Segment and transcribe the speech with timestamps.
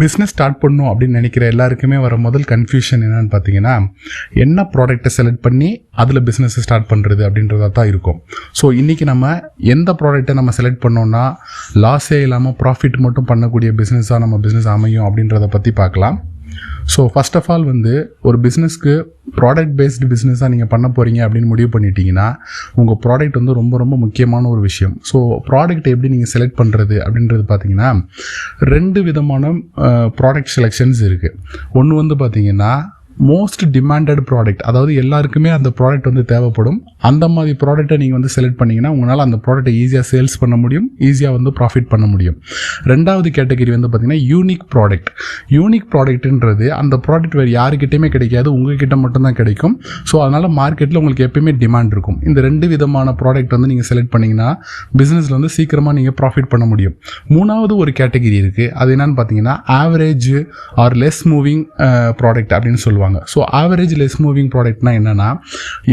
[0.00, 3.74] Business start பண்ணும் அப்படின்னு நினைக்கிற எல்லாருக்குமே வர முதல் கன்ஃபியூஷன் என்னன்னு பார்த்தீங்கன்னா
[4.44, 5.68] என்ன ப்ராடக்ட்டை செலக்ட் பண்ணி
[6.02, 8.18] அதில் பிஸ்னஸ் ஸ்டார்ட் பண்ணுறது அப்படின்றதா தான் இருக்கும்.
[8.60, 9.34] ஸோ இன்றைக்கி நம்ம
[9.74, 11.24] எந்த ப்ராடக்ட்டை நம்ம செலக்ட் பண்ணோம்னா
[11.84, 16.18] லாஸே இல்லாமல் ப்ராஃபிட் மட்டும் பண்ணக்கூடிய பிஸ்னஸாக நம்ம பிஸ்னஸ் அமையும் அப்படின்றத பற்றி பார்க்கலாம்.
[16.96, 18.92] ஸோ ஃபர்ஸ்ட் ஆஃப் ஆல் வந்து ஒரு பிஸ்னஸ்க்கு
[19.36, 22.26] ப்ராடக்ட் பேஸ்டு பிஸ்னஸாக நீங்கள் பண்ண போகிறீங்க அப்படின்னு முடிவு பண்ணிட்டீங்கன்னா
[22.74, 24.94] உங்கள் ப்ராடக்ட் வந்து ரொம்ப ரொம்ப முக்கியமான ஒரு விஷயம்.
[25.12, 25.16] ஸோ
[25.48, 27.88] ப்ராடக்ட் எப்படி நீங்கள் செலக்ட் பண்ணுறது அப்படின்றது பார்த்தீங்கன்னா
[28.58, 29.52] ரெண்டு விதமான
[30.20, 31.36] ப்ராடக்ட் செலெக்ஷன்ஸ் இருக்குது
[31.72, 32.72] ஒன்று வந்து பார்த்திங்கன்னா
[33.30, 36.78] மோஸ்ட் டிமாண்டட் ப்ராடக்ட் அதாவது எல்லாருக்குமே அந்த ப்ராடக்ட் வந்து தேவைப்படும்.
[37.08, 41.36] அந்த மாதிரி ப்ராடக்ட்டை நீங்கள் வந்து செலக்ட் பண்ணீங்கன்னா உங்களால் அந்த ப்ராடக்ட்டை ஈஸியாக சேல்ஸ் பண்ண முடியும் ஈஸியாக
[41.36, 42.36] வந்து ப்ராஃபிட் பண்ண முடியும்.
[42.92, 45.10] ரெண்டாவது கேட்டகரி வந்து பார்த்தீங்கன்னா யூனிக் ப்ராடக்ட்
[45.56, 49.74] யூனிக் ப்ராடக்ட்ன்றது அந்த ப்ராடக்ட் வேறு யாருக்கிட்டையுமே கிடைக்காது உங்ககிட்ட மட்டும்தான் கிடைக்கும்.
[50.10, 52.18] ஸோ அதனால் மார்க்கெட்டில் உங்களுக்கு எப்பயுமே டிமாண்ட் இருக்கும்.
[52.28, 54.50] இந்த ரெண்டு விதமான ப்ராடக்ட் வந்து நீங்கள் செலக்ட் பண்ணிங்கன்னா
[55.00, 56.96] பிஸ்னஸில் வந்து சீக்கிரமாக நீங்கள் ப்ராஃபிட் பண்ண முடியும்.
[57.34, 60.30] மூணாவது ஒரு கேட்டகரி இருக்குது அது என்னென்னு பார்த்தீங்கன்னா average
[60.84, 61.64] or less moving
[62.22, 63.04] product அப்படின்னு சொல்லுவாங்க.
[63.34, 65.28] ஸோ ஆவரேஜ் லெஸ் மூவிங் ப்ராடக்ட்னா என்னென்னா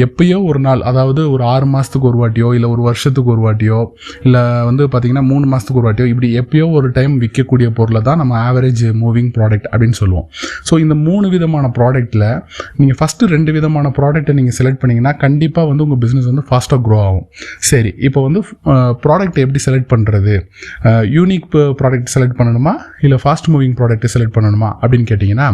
[0.06, 3.80] எப்பயோ ஒரு நாள் அதாவது ஒரு ஆறு மாதத்துக்கு ஒரு வாட்டியோ இல்லை ஒரு வருஷத்துக்கு ஒரு வாட்டியோ
[4.26, 8.34] இல்லை வந்து பார்த்தீங்கன்னா மூணு மாதத்துக்கு ஒரு வாட்டியோ இப்படி எப்பயோ ஒரு டைம் விற்கக்கூடிய பொருளை தான் நம்ம
[8.50, 10.28] ஆவரேஜ் மூவிங் ப்ராடக்ட் அப்படின்னு சொல்லுவோம்.
[10.70, 12.28] ஸோ இந்த மூணு விதமான ப்ராடக்ட்டில்
[12.80, 16.98] நீங்கள் ஃபஸ்ட்டு ரெண்டு விதமான ப்ராடக்ட்டை நீங்கள் செலக்ட் பண்ணிங்கன்னா கண்டிப்பாக வந்து உங்கள் பிஸ்னஸ் வந்து ஃபாஸ்ட்டாக க்ரோ
[17.08, 17.28] ஆகும்.
[17.70, 18.42] சரி இப்போ வந்து
[19.06, 20.36] ப்ராடக்ட் எப்படி செலக்ட் பண்ணுறது
[21.18, 21.48] யூனிக்
[21.80, 22.74] ப்ராடக்ட் செலக்ட் பண்ணணுமா?
[23.06, 24.70] இல்லை ஃபாஸ்ட் மூவிங் ப்ராடக்ட் செலக்ட் பண்ணணுமா?
[24.82, 25.48] அப்படின்னு கேட்டிங்கன்னா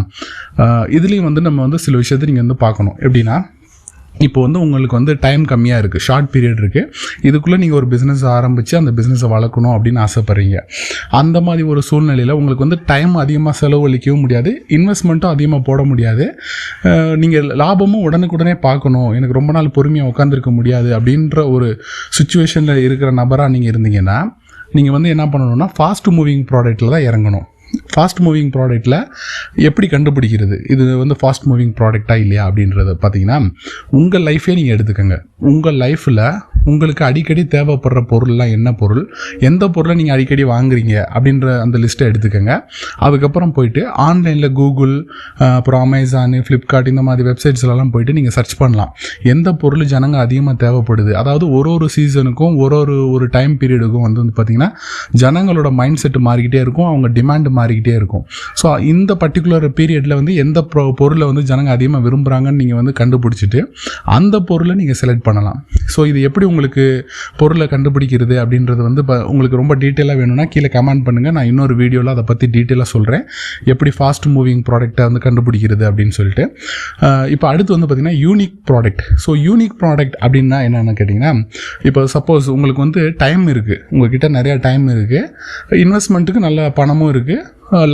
[0.98, 2.98] இதுலேயும் வந்து நம்ம வந்து சில விஷயத்தை நீங்கள் வந்து பார்க்கணும்.
[3.06, 3.38] எப்படின்னா
[4.26, 6.88] இப்போ வந்து உங்களுக்கு வந்து டைம் கம்மியாக இருக்குது ஷார்ட் பீரியட் இருக்குது
[7.28, 10.58] இதுக்குள்ளே நீங்கள் ஒரு பிஸ்னஸ் ஆரம்பித்து அந்த பிஸ்னஸை வளர்க்கணும் அப்படின்னு ஆசைப்பட்றீங்க.
[11.20, 14.52] அந்த மாதிரி ஒரு சூழ்நிலையில் உங்களுக்கு வந்து டைம் அதிகமாக செலவழிக்கவும் முடியாது.
[14.78, 16.26] இன்வெஸ்ட்மெண்ட்டும் அதிகமாக போட முடியாது.
[17.24, 19.10] நீங்கள் லாபமும் உடனுக்குடனே பார்க்கணும்.
[19.20, 21.70] எனக்கு ரொம்ப நாள் பொறுமையாக உட்காந்துருக்க முடியாது அப்படின்ற ஒரு
[22.20, 24.20] சுச்சுவேஷனில் இருக்கிற நபராக நீங்கள் இருந்தீங்கன்னா
[24.78, 27.48] நீங்கள் வந்து என்ன பண்ணணும்னா ஃபாஸ்ட் மூவிங் ப்ராடக்ட்டில் தான் இறங்கணும்.
[27.94, 28.98] ஃபாஸ்ட் மூவிங் ப்ராடக்ட்டில்
[29.68, 30.72] எப்படி கண்டுபிடிக்கிறது?
[30.72, 33.52] இது வந்து ஃபாஸ்ட் மூவிங் ப்ராடக்டாக இல்லையா அப்படின்றத பார்த்தீங்கன்னா
[33.90, 35.18] உங்கள் லைஃபே நீங்கள் எடுத்துக்கோங்க.
[35.38, 36.24] உங்கள் லைஃப்பில்
[36.72, 39.04] உங்களுக்கு அடிக்கடி தேவைப்படுற பொருள்லாம் என்ன பொருள்?
[39.50, 40.96] எந்த பொருளை நீங்கள் அடிக்கடி வாங்குறீங்க?
[41.16, 42.54] அப்படின்ற அந்த லிஸ்ட்டை எடுத்துக்கோங்க.
[43.06, 44.96] அதுக்கப்புறம் போயிட்டு ஆன்லைனில் கூகுள்
[45.60, 48.92] அப்புறம் அமேசானு ஃப்ளிப்கார்ட் இந்த மாதிரி வெப்சைட்ஸ்லலாம் போயிட்டு நீங்கள் சர்ச் பண்ணலாம்.
[49.34, 51.12] எந்த பொருள் ஜனங்க அதிகமாக தேவைப்படுது?
[51.22, 54.70] அதாவது ஒரு ஒரு சீசனுக்கும் ஒரு ஒரு ஒரு டைம் பீரியடுக்கும் வந்து வந்து பார்த்திங்கன்னா
[55.24, 58.26] ஜனங்களோட மைண்ட் செட் மாறிக்கிட்டே இருக்கும் அவங்க டிமாண்ட் மாறிக்கிட்டே இருக்கும்.
[58.62, 60.60] ஸோ இந்த பர்டிகுலர் பீரியடில் வந்து எந்த
[61.02, 63.62] பொருளை வந்து ஜனங்க அதிகமாக விரும்புகிறாங்கன்னு நீங்கள் வந்து கண்டுபிடிச்சிட்டு
[64.18, 65.60] அந்த பொருளை நீங்கள் செலக்ட் பண்ணலாம்.
[65.96, 66.86] ஸோ இது எப்படி உங்களுக்கு
[67.42, 72.14] பொருளை கண்டுபிடிக்கிறது அப்படின்றது வந்து இப்போ உங்களுக்கு ரொம்ப டீட்டெயிலாக வேணும்னா கீழே கமெண்ட் பண்ணுங்கள் நான் இன்னொரு வீடியோவில்
[72.16, 73.24] அதை பற்றி டீட்டெயிலாக சொல்கிறேன்
[73.74, 76.46] எப்படி ஃபாஸ்ட் மூவிங் ப்ராடக்ட்டை வந்து கண்டுபிடிக்கிறது அப்படின்னு சொல்லிட்டு.
[77.36, 81.32] இப்போ அடுத்து வந்து பார்த்திங்கன்னா unique product so unique product அப்படின்னா என்னென்னு கேட்டிங்கன்னா
[81.90, 87.38] இப்போ சப்போஸ் உங்களுக்கு வந்து டைம் இருக்குது உங்கள்கிட்ட நிறையா டைம் இருக்குது இன்வெஸ்ட்மெண்ட்டுக்கு நல்ல பணமும் இருக்குது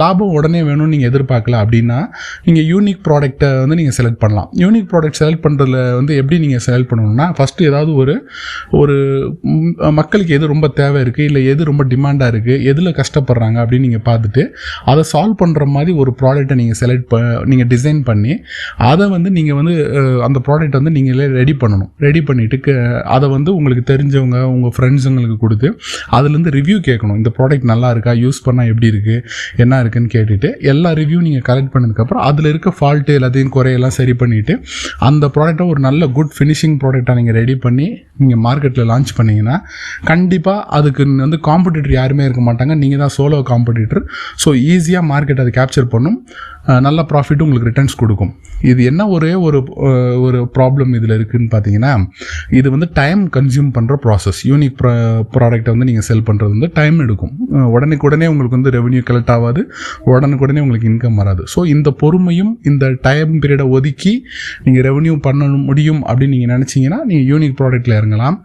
[0.01, 1.99] லாபம் உடனே வேணும்னு நீங்கள் எதிர்பார்க்கல அப்படின்னா
[2.45, 4.49] நீங்கள் யூனிக் ப்ராடக்ட்டை வந்து நீங்கள் செலக்ட் பண்ணலாம்.
[4.63, 8.15] யூனிக் ப்ராடக்ட் செலக்ட் பண்ணுறதுல வந்து எப்படி நீங்கள் செலக்ட் பண்ணணும்னா ஃபஸ்ட்டு ஏதாவது ஒரு
[8.81, 8.95] ஒரு
[9.99, 14.43] மக்களுக்கு எது ரொம்ப தேவை இருக்குது இல்லை எது ரொம்ப டிமாண்டாக இருக்குது எதில் கஷ்டப்படுறாங்க அப்படின்னு நீங்கள் பார்த்துட்டு
[14.91, 17.21] அதை சால்வ் பண்ணுற மாதிரி ஒரு ப்ராடக்ட்டை நீங்கள் செலக்ட் ப
[17.51, 18.33] நீங்கள் டிசைன் பண்ணி
[18.91, 19.73] அதை வந்து நீங்கள் வந்து
[20.27, 21.91] அந்த ப்ராடக்ட் வந்து நீங்களே ரெடி பண்ணணும்.
[22.05, 22.73] ரெடி பண்ணிவிட்டு
[23.15, 25.67] அதை வந்து உங்களுக்கு தெரிஞ்சவங்க உங்கள் ஃப்ரெண்ட்ஸுங்களுக்கு கொடுத்து
[26.17, 27.17] அதுலேருந்து ரிவ்யூ கேட்கணும்.
[27.21, 28.13] இந்த ப்ராடக்ட் நல்லா இருக்கா?
[28.23, 33.17] யூஸ் பண்ணால் எப்படி இருக்குது என்ன இருக்குன்னு கேட்டுட்டு எல்லா ரிவ்யூ நீங்கள் கலெக்ட் பண்ணதுக்கப்புறம் அதில் இருக்க ஃபால்ட்டு
[33.19, 34.55] எல்லாத்தையும் குறையெல்லாம் சரி பண்ணிவிட்டு
[35.09, 37.87] அந்த ப்ராடக்ட்டை ஒரு நல்ல குட் ஃபினிஷிங் ப்ராடக்டாக நீங்கள் ரெடி பண்ணி
[38.21, 39.55] நீங்கள் மார்க்கெட்டில் லான்ச் பண்ணீங்கன்னா
[40.11, 42.73] கண்டிப்பாக அதுக்கு வந்து காம்படிட்டர் யாருமே இருக்க மாட்டாங்க.
[42.83, 44.03] நீங்கள் தான் சோலோ காம்படிட்டர்
[44.43, 46.17] ஸோ ஈஸியாக மார்க்கெட் அதை கேப்சர் பண்ணும்.
[46.85, 48.31] நல்ல ப்ராஃபிட் உங்களுக்கு ரிட்டர்ன்ஸ் கொடுக்கும்.
[48.71, 49.59] இது என்ன ஒரே ஒரு
[50.25, 51.91] ஒரு ப்ராப்ளம் இதில் இருக்குதுன்னு பார்த்தீங்கன்னா
[52.59, 54.93] இது வந்து டைம் கன்சியூம் பண்ணுற ப்ராசஸ் யூனிக் ப்ரா
[55.35, 57.33] ப்ராடக்ட்டை வந்து நீங்கள் செல் பண்ணுறது வந்து டைம் எடுக்கும்.
[57.75, 59.63] உடனுக்குடனே உங்களுக்கு வந்து ரெவன்யூ கலெக்ட் ஆகாது.
[60.13, 61.45] உடனுக்குடனே உங்களுக்கு இன்கம் வராது.
[61.53, 64.15] ஸோ இந்த பொறுமையும் இந்த டைம் பீரியடை ஒதுக்கி
[64.65, 68.37] நீங்கள் ரெவன்யூ பண்ண முடியும் அப்படின்னு நீங்கள் நினச்சிங்கன்னா நீங்கள் யூனிக் ப்ராடக்ட்டில் இறங்கலாம்.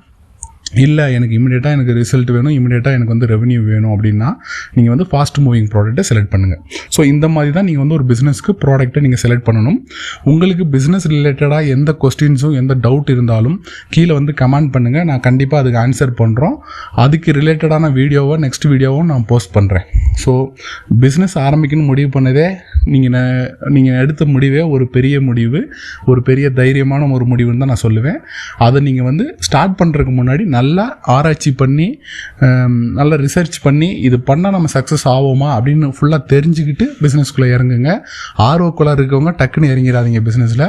[0.85, 4.29] இல்லை எனக்கு இமிடியேட்டாக எனக்கு ரிசல்ட் வேணும் இமிடியேட்டாக எனக்கு வந்து ரெவன்யூ வேணும் அப்படின்னா
[4.75, 6.61] நீங்கள் வந்து ஃபாஸ்ட் மூவிங் ப்ராடக்ட்டை செலக்ட் பண்ணுங்கள்
[6.97, 9.79] ஸோ இந்த மாதிரி தான் நீங்கள் வந்து ஒரு பிஸ்னஸ்க்கு ப்ராடக்ட்டை நீங்கள் செலக்ட் பண்ணணும்.
[10.25, 13.57] உங்களுக்கு பிஸ்னஸ் ரிலேட்டடாக எந்த கொஸ்டின்ஸும் எந்த டவுட் இருந்தாலும்
[13.91, 16.57] கீழே வந்து கமெண்ட் பண்ணுங்கள் நான் கண்டிப்பாக அதுக்கு ஆன்சர் பண்ணுறோம்
[16.95, 19.87] அதுக்கு ரிலேட்டடான வீடியோவை நெக்ஸ்ட் வீடியோவும் நான் போஸ்ட் பண்ணுறேன்
[20.25, 20.33] ஸோ
[21.05, 22.47] பிஸ்னஸ் ஆரம்பிக்கணும்னு முடிவு பண்ணதே
[22.85, 25.61] நீங்கள் நீங்கள் எடுத்த முடிவே ஒரு பெரிய முடிவு
[26.05, 28.19] ஒரு பெரிய தைரியமான ஒரு முடிவுன்னு தான் நான் சொல்லுவேன்.
[28.59, 31.89] அதை நீங்கள் வந்து ஸ்டார்ட் பண்ணுறதுக்கு முன்னாடி நல்லா ஆராய்ச்சி பண்ணி
[32.99, 37.91] நல்லா ரிசர்ச் பண்ணி இது பண்ணால் நம்ம சக்ஸஸ் ஆவோமா அப்படின்னு ஃபுல்லாக தெரிஞ்சுக்கிட்டு பிஸ்னஸ்குள்ளே இறங்குங்க.
[38.49, 40.67] ஆர்ஓ குளர் இருக்கவங்க டக்குன்னு இறங்கிடாதீங்க பிஸ்னஸில்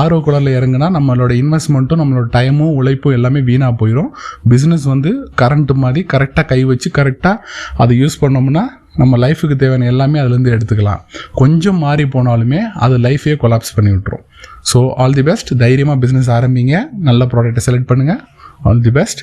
[0.00, 4.10] ஆர்ஓ குளரில் இறங்குனா நம்மளோட இன்வெஸ்ட்மெண்ட்டும் நம்மளோட டைமும் உழைப்பும் எல்லாமே வீணாக போயிடும்
[4.52, 5.12] பிஸ்னஸ் வந்து
[5.42, 7.36] கரண்ட் மாதிரி கரெக்டாக கை வச்சு கரெக்டாக
[7.84, 8.64] அதை யூஸ் பண்ணோம்னா
[9.00, 11.02] நம்ம லைஃபுக்கு தேவையான எல்லாமே அதுலேருந்து எடுத்துக்கலாம்.
[11.40, 14.24] கொஞ்சம் மாறி போனாலுமே அது லைஃபே கொலாப்ஸ் பண்ணி விட்டுரும்.
[14.70, 16.74] ஸோ ஆல் தி பெஸ்ட் தைரியமாக பிஸ்னஸ் ஆரம்பிங்க.
[17.08, 18.20] நல்ல ப்ராடக்ட்டை செலக்ட் பண்ணுங்கள்
[18.60, 19.20] ஆல் தி பெஸ்ட்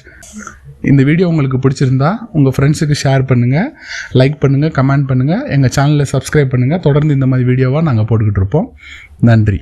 [0.81, 3.69] இந்த வீடியோ உங்களுக்கு பிடிச்சிருந்தா உங்கள் ஃப்ரெண்ட்ஸுக்கு ஷேர் பண்ணுங்கள்
[4.13, 8.67] லைக் பண்ணுங்கள் கமெண்ட் பண்ணுங்கள் எங்கள் சேனலில் சப்ஸ்கிரைப் பண்ணுங்கள் தொடர்ந்து இந்த மாதிரி வீடியோவாக நாங்கள் போட்டுக்கிட்டு இருப்போம்.
[9.21, 9.59] நன்றி.